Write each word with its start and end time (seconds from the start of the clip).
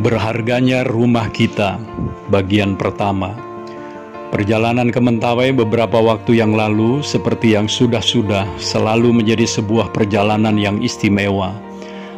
Berharganya 0.00 0.80
rumah 0.88 1.28
kita, 1.28 1.76
bagian 2.32 2.72
pertama. 2.72 3.36
Perjalanan 4.32 4.88
ke 4.88 4.96
Mentawai 4.96 5.52
beberapa 5.52 6.00
waktu 6.00 6.40
yang 6.40 6.56
lalu, 6.56 7.04
seperti 7.04 7.52
yang 7.52 7.68
sudah-sudah, 7.68 8.48
selalu 8.56 9.20
menjadi 9.20 9.44
sebuah 9.44 9.92
perjalanan 9.92 10.56
yang 10.56 10.80
istimewa. 10.80 11.52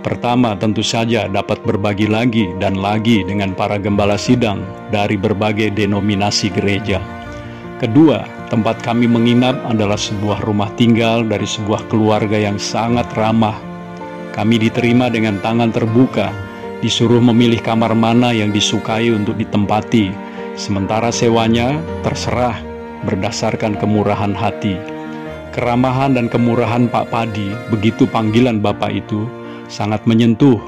Pertama, 0.00 0.56
tentu 0.56 0.80
saja 0.80 1.28
dapat 1.28 1.60
berbagi 1.68 2.08
lagi 2.08 2.48
dan 2.56 2.80
lagi 2.80 3.20
dengan 3.28 3.52
para 3.52 3.76
gembala 3.76 4.16
sidang 4.16 4.64
dari 4.88 5.20
berbagai 5.20 5.68
denominasi 5.76 6.48
gereja. 6.56 7.04
Kedua, 7.76 8.24
tempat 8.48 8.80
kami 8.80 9.04
menginap 9.04 9.52
adalah 9.68 10.00
sebuah 10.00 10.48
rumah 10.48 10.72
tinggal 10.80 11.28
dari 11.28 11.44
sebuah 11.44 11.92
keluarga 11.92 12.40
yang 12.40 12.56
sangat 12.56 13.04
ramah. 13.12 13.60
Kami 14.32 14.56
diterima 14.64 15.12
dengan 15.12 15.36
tangan 15.44 15.76
terbuka 15.76 16.45
disuruh 16.84 17.20
memilih 17.20 17.60
kamar 17.64 17.96
mana 17.96 18.32
yang 18.32 18.52
disukai 18.52 19.08
untuk 19.12 19.36
ditempati, 19.40 20.12
sementara 20.58 21.08
sewanya 21.08 21.80
terserah 22.04 22.56
berdasarkan 23.08 23.76
kemurahan 23.78 24.32
hati. 24.36 24.76
Keramahan 25.56 26.20
dan 26.20 26.28
kemurahan 26.28 26.84
Pak 26.92 27.08
Padi, 27.08 27.48
begitu 27.72 28.04
panggilan 28.04 28.60
Bapak 28.60 28.92
itu, 28.92 29.24
sangat 29.72 30.04
menyentuh. 30.04 30.60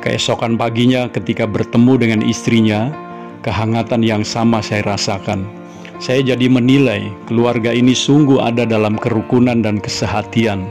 Keesokan 0.00 0.56
paginya 0.56 1.10
ketika 1.12 1.44
bertemu 1.44 1.92
dengan 2.00 2.20
istrinya, 2.24 2.88
kehangatan 3.44 4.00
yang 4.00 4.24
sama 4.24 4.64
saya 4.64 4.86
rasakan. 4.86 5.44
Saya 6.00 6.20
jadi 6.20 6.48
menilai 6.48 7.08
keluarga 7.24 7.72
ini 7.72 7.96
sungguh 7.96 8.40
ada 8.40 8.68
dalam 8.68 9.00
kerukunan 9.00 9.64
dan 9.64 9.80
kesehatian 9.80 10.68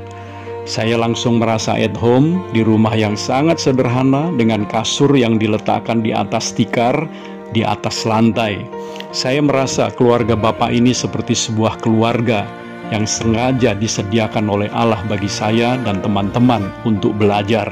saya 0.65 0.97
langsung 0.97 1.37
merasa 1.37 1.77
at 1.77 1.93
home 1.93 2.41
di 2.49 2.65
rumah 2.65 2.97
yang 2.97 3.13
sangat 3.13 3.61
sederhana 3.61 4.33
dengan 4.33 4.65
kasur 4.65 5.13
yang 5.13 5.37
diletakkan 5.37 6.01
di 6.01 6.09
atas 6.09 6.57
tikar 6.57 7.05
di 7.53 7.61
atas 7.61 8.01
lantai. 8.03 8.65
Saya 9.13 9.45
merasa 9.45 9.93
keluarga 9.93 10.33
Bapak 10.33 10.73
ini 10.73 10.91
seperti 10.91 11.37
sebuah 11.37 11.79
keluarga 11.85 12.49
yang 12.89 13.05
sengaja 13.05 13.77
disediakan 13.77 14.49
oleh 14.49 14.69
Allah 14.73 14.99
bagi 15.05 15.29
saya 15.29 15.77
dan 15.85 16.01
teman-teman 16.01 16.73
untuk 16.81 17.13
belajar. 17.13 17.69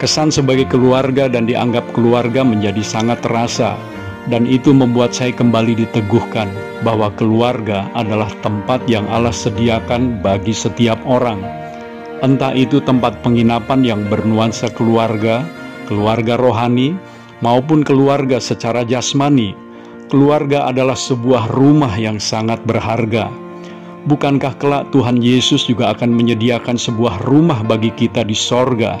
Kesan 0.00 0.32
sebagai 0.32 0.64
keluarga 0.72 1.28
dan 1.28 1.44
dianggap 1.44 1.84
keluarga 1.92 2.40
menjadi 2.40 2.80
sangat 2.80 3.20
terasa 3.20 3.76
dan 4.32 4.48
itu 4.48 4.72
membuat 4.72 5.12
saya 5.12 5.36
kembali 5.36 5.76
diteguhkan 5.84 6.48
bahwa 6.80 7.12
keluarga 7.12 7.92
adalah 7.92 8.32
tempat 8.40 8.80
yang 8.88 9.04
Allah 9.12 9.36
sediakan 9.36 10.24
bagi 10.24 10.56
setiap 10.56 10.96
orang 11.04 11.60
entah 12.20 12.52
itu 12.52 12.80
tempat 12.84 13.20
penginapan 13.24 13.80
yang 13.84 14.00
bernuansa 14.08 14.72
keluarga, 14.72 15.44
keluarga 15.88 16.36
rohani, 16.36 16.96
maupun 17.40 17.80
keluarga 17.84 18.36
secara 18.40 18.84
jasmani. 18.84 19.56
Keluarga 20.10 20.66
adalah 20.66 20.98
sebuah 20.98 21.54
rumah 21.54 21.94
yang 21.94 22.18
sangat 22.18 22.60
berharga. 22.66 23.30
Bukankah 24.08 24.56
kelak 24.56 24.88
Tuhan 24.96 25.20
Yesus 25.20 25.68
juga 25.68 25.92
akan 25.92 26.16
menyediakan 26.16 26.80
sebuah 26.80 27.28
rumah 27.28 27.60
bagi 27.62 27.92
kita 27.92 28.24
di 28.24 28.34
sorga, 28.34 28.96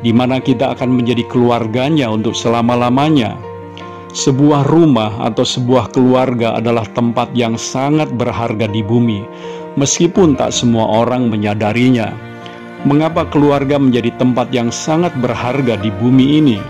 di 0.00 0.14
mana 0.14 0.38
kita 0.38 0.78
akan 0.78 0.94
menjadi 0.94 1.26
keluarganya 1.26 2.06
untuk 2.08 2.38
selama-lamanya? 2.38 3.34
Sebuah 4.14 4.70
rumah 4.70 5.26
atau 5.26 5.42
sebuah 5.42 5.90
keluarga 5.90 6.54
adalah 6.54 6.86
tempat 6.94 7.34
yang 7.34 7.58
sangat 7.58 8.14
berharga 8.14 8.70
di 8.70 8.78
bumi, 8.78 9.26
meskipun 9.74 10.38
tak 10.38 10.54
semua 10.54 10.86
orang 11.02 11.26
menyadarinya. 11.26 12.33
Mengapa 12.84 13.24
keluarga 13.32 13.80
menjadi 13.80 14.12
tempat 14.20 14.52
yang 14.52 14.68
sangat 14.68 15.16
berharga 15.16 15.80
di 15.80 15.88
bumi 15.88 16.36
ini? 16.36 16.60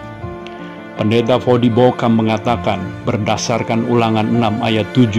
Pendeta 0.94 1.42
Fodi 1.42 1.66
Bokam 1.66 2.14
mengatakan 2.14 2.78
berdasarkan 3.02 3.90
ulangan 3.90 4.30
6 4.30 4.62
ayat 4.62 4.86
7 4.94 5.10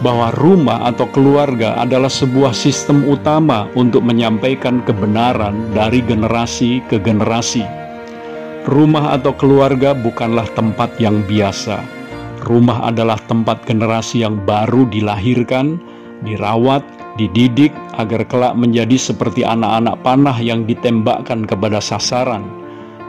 bahwa 0.00 0.32
rumah 0.40 0.88
atau 0.88 1.04
keluarga 1.12 1.76
adalah 1.76 2.08
sebuah 2.08 2.56
sistem 2.56 3.04
utama 3.04 3.68
untuk 3.76 4.00
menyampaikan 4.00 4.80
kebenaran 4.88 5.76
dari 5.76 6.00
generasi 6.00 6.80
ke 6.88 6.96
generasi. 6.96 7.68
Rumah 8.64 9.20
atau 9.20 9.36
keluarga 9.36 9.92
bukanlah 9.92 10.48
tempat 10.56 10.96
yang 10.96 11.20
biasa. 11.28 11.84
Rumah 12.48 12.88
adalah 12.88 13.20
tempat 13.28 13.68
generasi 13.68 14.24
yang 14.24 14.40
baru 14.48 14.88
dilahirkan, 14.88 15.76
dirawat, 16.24 16.80
dididik 17.18 17.74
agar 17.98 18.22
kelak 18.28 18.54
menjadi 18.54 18.94
seperti 18.94 19.42
anak-anak 19.42 19.98
panah 20.04 20.38
yang 20.38 20.68
ditembakkan 20.68 21.48
kepada 21.48 21.82
sasaran. 21.82 22.44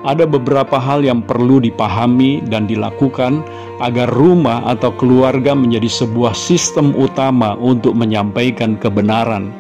Ada 0.02 0.26
beberapa 0.26 0.82
hal 0.82 1.06
yang 1.06 1.22
perlu 1.22 1.62
dipahami 1.62 2.42
dan 2.50 2.66
dilakukan 2.66 3.46
agar 3.78 4.10
rumah 4.10 4.66
atau 4.66 4.90
keluarga 4.98 5.54
menjadi 5.54 6.06
sebuah 6.06 6.34
sistem 6.34 6.98
utama 6.98 7.54
untuk 7.62 7.94
menyampaikan 7.94 8.82
kebenaran. 8.82 9.54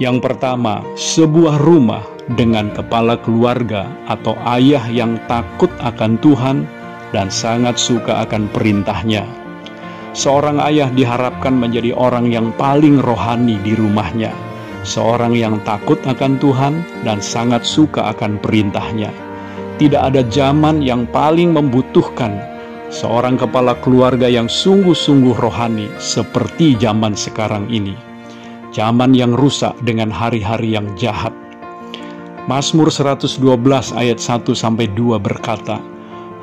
Yang 0.00 0.24
pertama, 0.24 0.80
sebuah 0.96 1.60
rumah 1.60 2.00
dengan 2.36 2.72
kepala 2.72 3.20
keluarga 3.20 3.88
atau 4.08 4.38
ayah 4.56 4.84
yang 4.88 5.20
takut 5.28 5.68
akan 5.84 6.16
Tuhan 6.20 6.64
dan 7.12 7.28
sangat 7.28 7.76
suka 7.76 8.24
akan 8.24 8.48
perintahnya. 8.52 9.47
Seorang 10.16 10.56
ayah 10.64 10.88
diharapkan 10.88 11.52
menjadi 11.52 11.92
orang 11.92 12.32
yang 12.32 12.48
paling 12.56 13.00
rohani 13.04 13.60
di 13.60 13.76
rumahnya, 13.76 14.32
seorang 14.82 15.36
yang 15.36 15.60
takut 15.68 16.00
akan 16.08 16.40
Tuhan 16.40 16.80
dan 17.04 17.20
sangat 17.20 17.62
suka 17.68 18.12
akan 18.16 18.40
perintahnya. 18.40 19.12
Tidak 19.78 20.00
ada 20.00 20.26
zaman 20.26 20.82
yang 20.82 21.06
paling 21.12 21.54
membutuhkan 21.54 22.34
seorang 22.88 23.36
kepala 23.36 23.76
keluarga 23.84 24.26
yang 24.26 24.48
sungguh-sungguh 24.48 25.36
rohani 25.38 25.86
seperti 26.00 26.74
zaman 26.80 27.14
sekarang 27.14 27.68
ini. 27.68 27.94
Zaman 28.72 29.16
yang 29.16 29.32
rusak 29.32 29.72
dengan 29.84 30.12
hari-hari 30.12 30.76
yang 30.76 30.88
jahat. 30.96 31.32
Mazmur 32.48 32.88
112 32.88 33.44
ayat 33.92 34.18
1 34.18 34.56
sampai 34.56 34.88
2 34.92 35.20
berkata, 35.20 35.80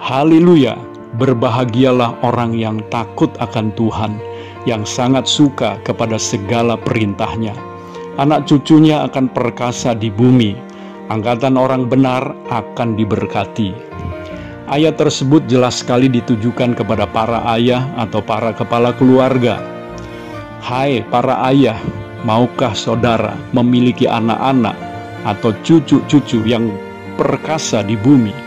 Haleluya, 0.02 0.78
Berbahagialah 1.16 2.28
orang 2.28 2.60
yang 2.60 2.84
takut 2.92 3.32
akan 3.40 3.72
Tuhan, 3.80 4.20
yang 4.68 4.84
sangat 4.84 5.24
suka 5.24 5.80
kepada 5.88 6.20
segala 6.20 6.76
perintahnya. 6.76 7.56
Anak 8.20 8.52
cucunya 8.52 9.08
akan 9.08 9.32
perkasa 9.32 9.96
di 9.96 10.12
bumi, 10.12 10.60
angkatan 11.08 11.56
orang 11.56 11.88
benar 11.88 12.36
akan 12.52 13.00
diberkati. 13.00 13.72
Ayat 14.68 15.00
tersebut 15.00 15.48
jelas 15.48 15.80
sekali 15.80 16.12
ditujukan 16.12 16.76
kepada 16.76 17.08
para 17.08 17.48
ayah 17.56 17.88
atau 17.96 18.20
para 18.20 18.52
kepala 18.52 18.92
keluarga. 18.98 19.64
Hai 20.60 21.00
para 21.08 21.48
ayah, 21.48 21.80
maukah 22.28 22.76
saudara 22.76 23.40
memiliki 23.56 24.04
anak-anak 24.04 24.76
atau 25.24 25.56
cucu-cucu 25.64 26.44
yang 26.44 26.74
perkasa 27.16 27.86
di 27.88 27.96
bumi? 27.96 28.45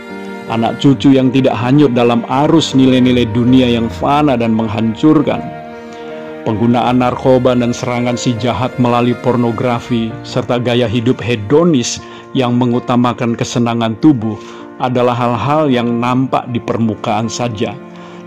Anak 0.49 0.81
cucu 0.81 1.13
yang 1.13 1.29
tidak 1.29 1.53
hanyut 1.55 1.93
dalam 1.93 2.25
arus 2.45 2.73
nilai-nilai 2.73 3.29
dunia 3.31 3.69
yang 3.69 3.87
fana 3.87 4.33
dan 4.35 4.51
menghancurkan. 4.57 5.39
Penggunaan 6.43 7.05
narkoba 7.05 7.53
dan 7.53 7.69
serangan 7.69 8.17
si 8.17 8.33
jahat 8.41 8.73
melalui 8.81 9.13
pornografi 9.21 10.09
serta 10.25 10.57
gaya 10.57 10.89
hidup 10.89 11.21
hedonis 11.21 12.01
yang 12.33 12.57
mengutamakan 12.57 13.37
kesenangan 13.37 13.93
tubuh 14.01 14.37
adalah 14.81 15.13
hal-hal 15.13 15.69
yang 15.69 15.99
nampak 15.99 16.47
di 16.49 16.57
permukaan 16.57 17.29
saja. 17.29 17.75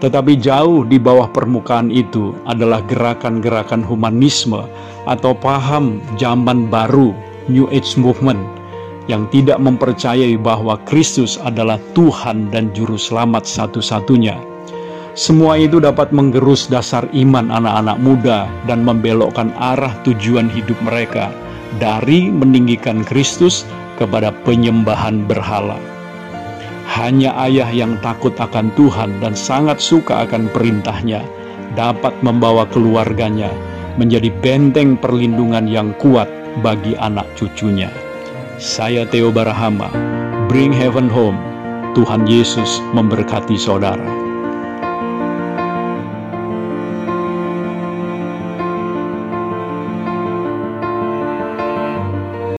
Tetapi 0.02 0.34
jauh 0.38 0.82
di 0.82 0.98
bawah 0.98 1.30
permukaan 1.30 1.88
itu 1.88 2.34
adalah 2.46 2.82
gerakan-gerakan 2.90 3.86
humanisme 3.86 4.66
atau 5.06 5.30
paham 5.30 6.02
zaman 6.18 6.66
baru, 6.66 7.14
New 7.46 7.70
Age 7.70 7.94
Movement, 7.94 8.42
yang 9.12 9.28
tidak 9.28 9.60
mempercayai 9.60 10.40
bahwa 10.40 10.80
Kristus 10.88 11.36
adalah 11.36 11.76
Tuhan 11.92 12.48
dan 12.48 12.72
Juru 12.72 12.96
Selamat 12.96 13.44
satu-satunya. 13.44 14.40
Semua 15.12 15.60
itu 15.60 15.76
dapat 15.76 16.08
menggerus 16.16 16.72
dasar 16.72 17.04
iman 17.12 17.52
anak-anak 17.52 18.00
muda 18.00 18.48
dan 18.64 18.80
membelokkan 18.80 19.52
arah 19.60 19.92
tujuan 20.08 20.48
hidup 20.48 20.80
mereka 20.80 21.28
dari 21.76 22.32
meninggikan 22.32 23.04
Kristus 23.04 23.68
kepada 24.00 24.32
penyembahan 24.48 25.28
berhala. 25.28 25.76
Hanya 26.88 27.36
ayah 27.44 27.68
yang 27.68 28.00
takut 28.00 28.32
akan 28.40 28.72
Tuhan 28.72 29.20
dan 29.20 29.36
sangat 29.36 29.84
suka 29.84 30.24
akan 30.24 30.48
perintahnya 30.48 31.20
dapat 31.76 32.16
membawa 32.24 32.64
keluarganya 32.72 33.52
menjadi 34.00 34.32
benteng 34.40 34.96
perlindungan 34.96 35.68
yang 35.68 35.92
kuat 36.00 36.28
bagi 36.64 36.96
anak 36.96 37.28
cucunya. 37.36 38.01
Saya 38.62 39.02
Theo 39.10 39.34
Barahama, 39.34 39.90
Bring 40.46 40.70
Heaven 40.70 41.10
Home. 41.10 41.34
Tuhan 41.98 42.30
Yesus 42.30 42.78
memberkati 42.94 43.58
saudara. 43.58 44.21